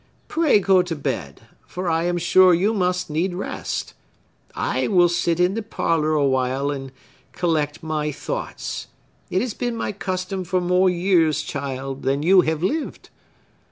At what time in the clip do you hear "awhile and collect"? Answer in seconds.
6.13-7.83